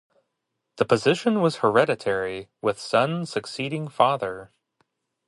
The 0.77 0.85
position 0.85 1.41
was 1.41 1.57
hereditary, 1.57 2.49
with 2.59 2.79
son 2.79 3.27
succeeding 3.27 3.87
father. 3.87 4.51